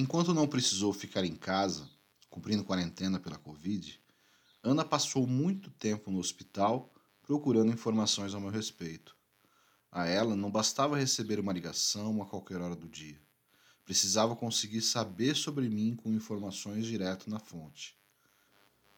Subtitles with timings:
[0.00, 1.90] Enquanto não precisou ficar em casa,
[2.30, 4.00] cumprindo quarentena pela Covid,
[4.62, 9.16] Ana passou muito tempo no hospital procurando informações ao meu respeito.
[9.90, 13.20] A ela não bastava receber uma ligação a qualquer hora do dia.
[13.84, 17.98] Precisava conseguir saber sobre mim com informações direto na fonte.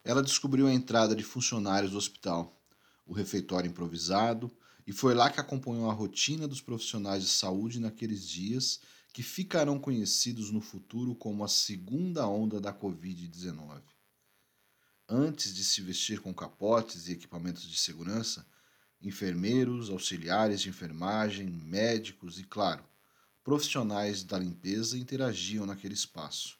[0.04, 2.62] Ela descobriu a entrada de funcionários do hospital,
[3.06, 4.54] o refeitório improvisado,
[4.86, 8.80] e foi lá que acompanhou a rotina dos profissionais de saúde naqueles dias
[9.12, 13.82] que ficarão conhecidos no futuro como a segunda onda da Covid-19.
[15.08, 18.46] Antes de se vestir com capotes e equipamentos de segurança,
[19.02, 22.84] enfermeiros, auxiliares de enfermagem, médicos e, claro,
[23.42, 26.58] profissionais da limpeza interagiam naquele espaço.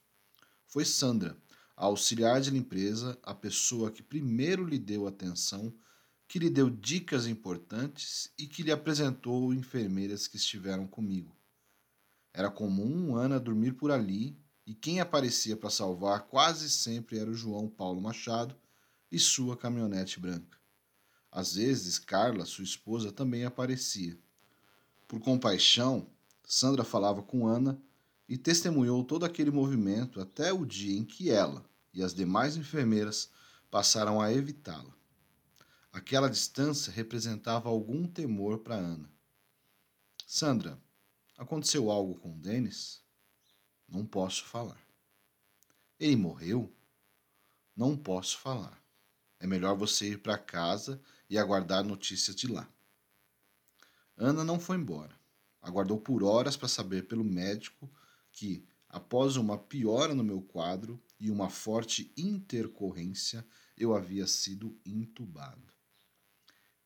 [0.67, 1.37] Foi Sandra,
[1.77, 5.73] a auxiliar de limpeza, a pessoa que primeiro lhe deu atenção,
[6.27, 11.40] que lhe deu dicas importantes e que lhe apresentou enfermeiras que estiveram comigo.
[12.33, 17.34] Era comum Ana dormir por ali e quem aparecia para salvar quase sempre era o
[17.34, 18.57] João Paulo Machado
[19.10, 20.59] e sua caminhonete branca.
[21.32, 24.18] Às vezes, Carla, sua esposa, também aparecia.
[25.07, 26.09] Por compaixão,
[26.45, 27.80] Sandra falava com Ana
[28.29, 33.30] e testemunhou todo aquele movimento até o dia em que ela, e as demais enfermeiras
[33.71, 34.95] passaram a evitá-la.
[35.93, 39.10] Aquela distância representava algum temor para Ana.
[40.27, 40.80] Sandra,
[41.41, 43.02] aconteceu algo com Denis?
[43.88, 44.79] Não posso falar.
[45.99, 46.71] Ele morreu?
[47.74, 48.79] Não posso falar.
[49.38, 52.68] É melhor você ir para casa e aguardar notícias de lá.
[54.18, 55.18] Ana não foi embora.
[55.63, 57.91] Aguardou por horas para saber pelo médico
[58.30, 63.46] que, após uma piora no meu quadro, e uma forte intercorrência,
[63.77, 65.72] eu havia sido intubado.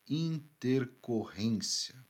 [0.08, 2.03] Intercorrência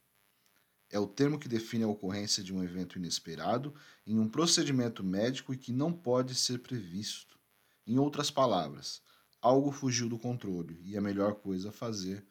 [0.95, 3.75] é o termo que define a ocorrência de um evento inesperado
[4.06, 7.39] em um procedimento médico e que não pode ser previsto.
[7.87, 9.03] Em outras palavras,
[9.41, 12.25] algo fugiu do controle e a melhor coisa a fazer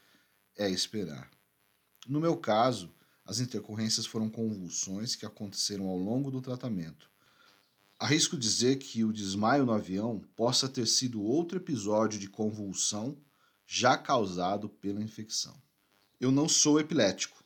[0.58, 1.30] é esperar.
[2.08, 2.94] No meu caso,
[3.26, 7.12] as intercorrências foram convulsões que aconteceram ao longo do tratamento,
[8.00, 13.18] Arrisco dizer que o desmaio no avião possa ter sido outro episódio de convulsão
[13.66, 15.56] já causado pela infecção.
[16.20, 17.43] Eu não sou epilético,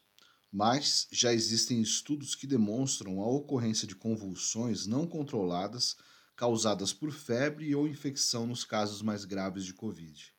[0.52, 5.98] mas já existem estudos que demonstram a ocorrência de convulsões não controladas
[6.36, 10.34] causadas por febre ou infecção nos casos mais graves de Covid.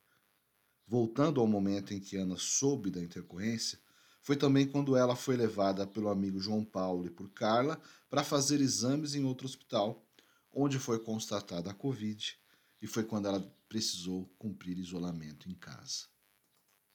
[0.87, 3.79] Voltando ao momento em que Ana soube da intercorrência,
[4.23, 8.61] foi também quando ela foi levada pelo amigo João Paulo e por Carla para fazer
[8.61, 10.07] exames em outro hospital
[10.53, 12.39] onde foi constatada a Covid
[12.81, 16.07] e foi quando ela precisou cumprir isolamento em casa.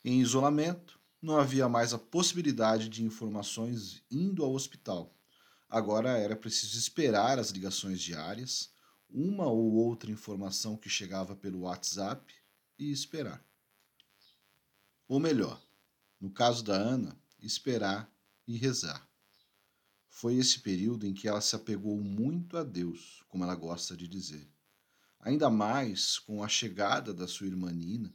[0.03, 5.16] Em isolamento, não havia mais a possibilidade de informações indo ao hospital.
[5.69, 8.73] Agora era preciso esperar as ligações diárias,
[9.09, 12.33] uma ou outra informação que chegava pelo WhatsApp
[12.78, 13.41] e esperar.
[15.07, 15.63] Ou melhor,
[16.19, 18.13] no caso da Ana, esperar
[18.45, 19.07] e rezar.
[20.09, 24.09] Foi esse período em que ela se apegou muito a Deus, como ela gosta de
[24.09, 24.51] dizer.
[25.22, 28.13] Ainda mais com a chegada da sua irmã Nina,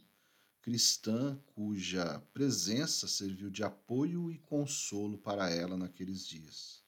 [0.68, 6.82] cristã cuja presença serviu de apoio e consolo para ela naqueles dias.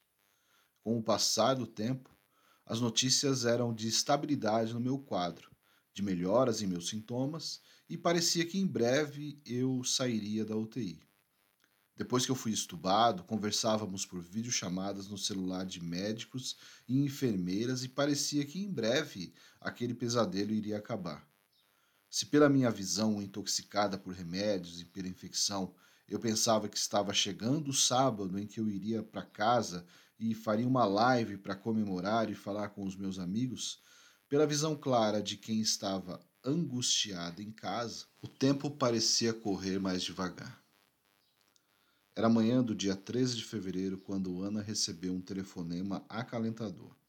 [0.83, 2.15] Com o passar do tempo,
[2.67, 5.51] as notícias eram de estabilidade no meu quadro,
[5.95, 11.03] de melhoras em meus sintomas e parecia que em breve eu sairia da UTI.
[11.97, 16.55] Depois que eu fui estubado, conversávamos por videochamadas no celular de médicos
[16.87, 21.30] e enfermeiras e parecia que em breve aquele pesadelo iria acabar.
[22.11, 25.73] Se pela minha visão intoxicada por remédios e pela infecção,
[26.09, 29.87] eu pensava que estava chegando o sábado em que eu iria para casa
[30.19, 33.81] e faria uma live para comemorar e falar com os meus amigos,
[34.29, 40.61] pela visão clara de quem estava angustiado em casa, o tempo parecia correr mais devagar.
[42.15, 47.00] Era manhã do dia 13 de fevereiro quando Ana recebeu um telefonema acalentador.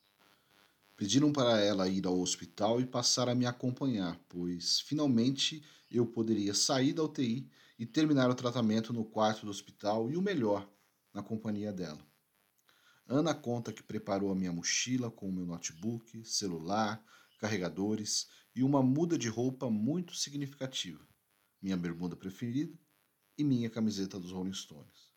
[1.01, 6.53] Pediram para ela ir ao hospital e passar a me acompanhar, pois finalmente eu poderia
[6.53, 7.49] sair da UTI
[7.79, 10.69] e terminar o tratamento no quarto do hospital e o melhor,
[11.11, 11.97] na companhia dela.
[13.07, 17.03] Ana conta que preparou a minha mochila com o meu notebook, celular,
[17.39, 21.03] carregadores e uma muda de roupa muito significativa,
[21.59, 22.77] minha bermuda preferida
[23.35, 25.09] e minha camiseta dos Rolling Stones.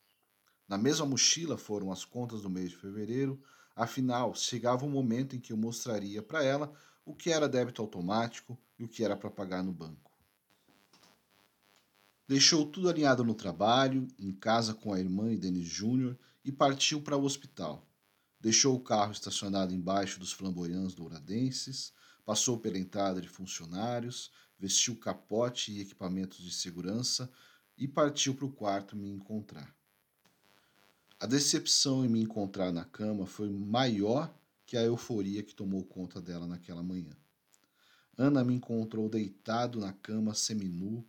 [0.67, 3.39] Na mesma mochila foram as contas do mês de fevereiro,
[3.75, 6.73] afinal, chegava o momento em que eu mostraria para ela
[7.05, 10.11] o que era débito automático e o que era para pagar no banco.
[12.27, 17.01] Deixou tudo alinhado no trabalho, em casa com a irmã e Denis Júnior e partiu
[17.03, 17.87] para o hospital.
[18.41, 21.95] deixou o carro estacionado embaixo dos flamboyants douradenses,
[22.27, 27.31] passou pela entrada de funcionários, vestiu capote e equipamentos de segurança
[27.77, 29.75] e partiu para o quarto me encontrar.
[31.25, 34.31] A decepção em me encontrar na cama foi maior
[34.67, 37.17] que a euforia que tomou conta dela naquela manhã.
[38.15, 41.03] Ana me encontrou deitado na cama seminu,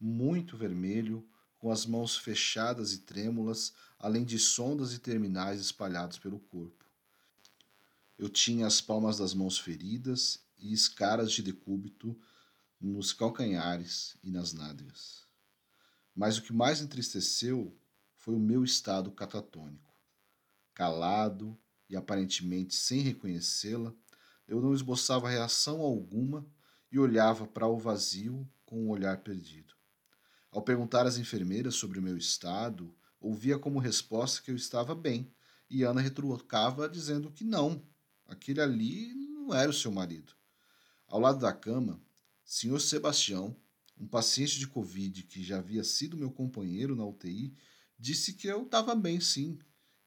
[0.00, 1.24] muito vermelho,
[1.60, 6.84] com as mãos fechadas e trêmulas, além de sondas e terminais espalhados pelo corpo.
[8.18, 12.20] Eu tinha as palmas das mãos feridas e escaras de decúbito
[12.80, 15.24] nos calcanhares e nas nádegas.
[16.16, 17.72] Mas o que mais entristeceu
[18.22, 19.92] foi o meu estado catatônico.
[20.72, 21.58] Calado
[21.90, 23.92] e aparentemente sem reconhecê-la,
[24.46, 26.46] eu não esboçava reação alguma
[26.92, 29.74] e olhava para o vazio com um olhar perdido.
[30.52, 35.28] Ao perguntar às enfermeiras sobre o meu estado, ouvia como resposta que eu estava bem,
[35.68, 37.84] e Ana retrucava dizendo que não,
[38.28, 40.32] aquele ali não era o seu marido.
[41.08, 42.00] Ao lado da cama,
[42.44, 42.80] Sr.
[42.80, 43.56] Sebastião,
[43.98, 47.52] um paciente de Covid que já havia sido meu companheiro na UTI,
[48.02, 49.60] disse que eu estava bem sim,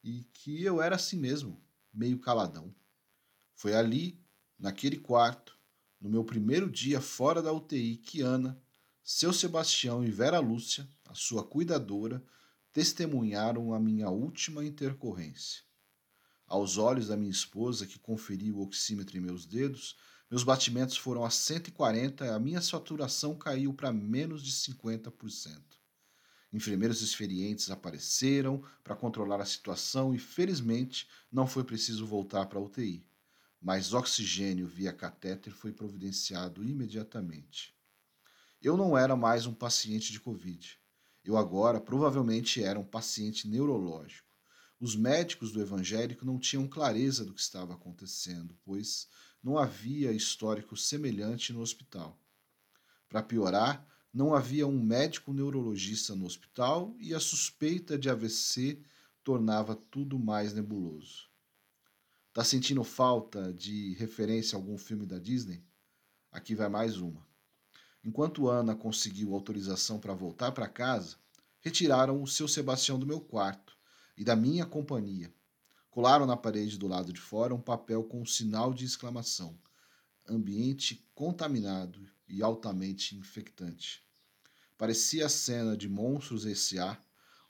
[0.04, 2.74] e que eu era assim mesmo, meio caladão.
[3.54, 4.22] Foi ali,
[4.58, 5.58] naquele quarto,
[5.98, 8.62] no meu primeiro dia fora da UTI, que Ana,
[9.02, 12.22] seu Sebastião e Vera Lúcia, a sua cuidadora,
[12.70, 15.62] testemunharam a minha última intercorrência.
[16.46, 19.96] Aos olhos da minha esposa, que conferiu o oxímetro em meus dedos,
[20.30, 25.85] meus batimentos foram a 140 e a minha saturação caiu para menos de 50%.
[26.56, 32.62] Enfermeiros experientes apareceram para controlar a situação e, felizmente, não foi preciso voltar para a
[32.62, 33.04] UTI.
[33.60, 37.76] Mas oxigênio via catéter foi providenciado imediatamente.
[38.62, 40.80] Eu não era mais um paciente de Covid.
[41.22, 44.26] Eu agora provavelmente era um paciente neurológico.
[44.80, 49.08] Os médicos do evangélico não tinham clareza do que estava acontecendo, pois
[49.42, 52.18] não havia histórico semelhante no hospital.
[53.10, 58.82] Para piorar, não havia um médico neurologista no hospital e a suspeita de AVC
[59.22, 61.28] tornava tudo mais nebuloso.
[62.32, 65.64] Tá sentindo falta de referência a algum filme da Disney?
[66.30, 67.26] Aqui vai mais uma.
[68.04, 71.16] Enquanto Ana conseguiu autorização para voltar para casa,
[71.60, 73.76] retiraram o seu Sebastião do meu quarto
[74.16, 75.34] e da minha companhia
[75.96, 79.58] Colaram na parede do lado de fora um papel com um sinal de exclamação:
[80.28, 84.02] ambiente contaminado e altamente infectante.
[84.76, 86.98] Parecia a cena de Monstros S.A.,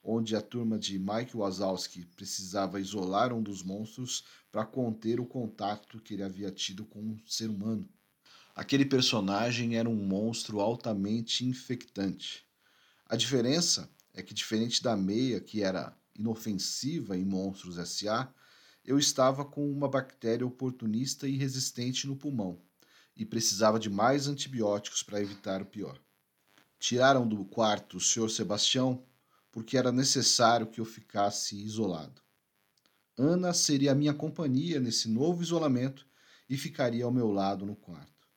[0.03, 6.01] onde a turma de Mike Wazowski precisava isolar um dos monstros para conter o contato
[6.01, 7.89] que ele havia tido com um ser humano.
[8.55, 12.47] Aquele personagem era um monstro altamente infectante.
[13.05, 18.33] A diferença é que, diferente da meia, que era inofensiva em Monstros S.A.,
[18.85, 22.61] eu estava com uma bactéria oportunista e resistente no pulmão
[23.17, 25.99] e precisava de mais antibióticos para evitar o pior.
[26.79, 28.29] Tiraram do quarto o Sr.
[28.29, 29.05] Sebastião
[29.51, 32.21] porque era necessário que eu ficasse isolado.
[33.17, 36.07] Ana seria a minha companhia nesse novo isolamento
[36.47, 38.29] e ficaria ao meu lado no quarto.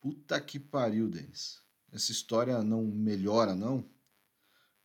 [0.00, 1.60] Puta que pariu, Denis.
[1.92, 3.84] Essa história não melhora, não?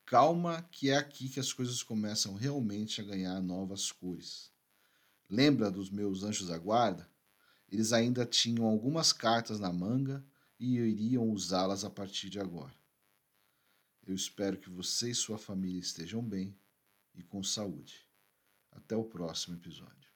[0.05, 4.51] Calma, que é aqui que as coisas começam realmente a ganhar novas cores.
[5.29, 7.09] Lembra dos meus anjos da guarda?
[7.69, 10.25] Eles ainda tinham algumas cartas na manga
[10.59, 12.75] e iriam usá-las a partir de agora.
[14.05, 16.57] Eu espero que você e sua família estejam bem
[17.13, 18.07] e com saúde.
[18.71, 20.06] Até o próximo episódio.